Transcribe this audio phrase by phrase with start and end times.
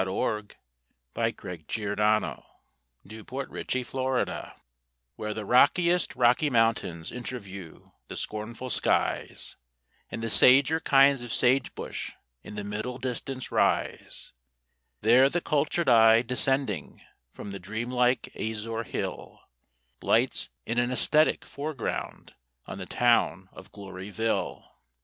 [0.03, 0.55] L A Y S
[1.15, 2.39] O F T H E L A N
[3.05, 4.53] D THE RISE AND FALL OF GLORYVILLE
[5.15, 9.57] Where the rockiest Rocky Mountains interview the scornful skies,
[10.09, 14.31] And the sager kinds of sage bush in the middle distance rise,
[15.01, 19.41] There the cultured eye descending from the dreamlike azure hill,
[20.01, 22.33] Lights in an æsthetic foreground
[22.65, 24.63] on the town of Gloryville.